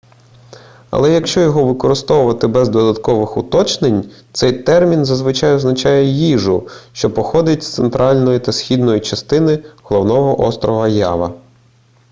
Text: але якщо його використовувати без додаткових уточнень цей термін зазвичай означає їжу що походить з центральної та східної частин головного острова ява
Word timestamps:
але 0.89 1.11
якщо 1.13 1.41
його 1.41 1.63
використовувати 1.65 2.47
без 2.47 2.69
додаткових 2.69 3.37
уточнень 3.37 4.11
цей 4.33 4.51
термін 4.63 5.05
зазвичай 5.05 5.53
означає 5.55 6.05
їжу 6.05 6.67
що 6.93 7.13
походить 7.13 7.63
з 7.63 7.73
центральної 7.73 8.39
та 8.39 8.51
східної 8.51 8.99
частин 8.99 9.63
головного 9.83 10.41
острова 10.41 10.87
ява 10.87 11.33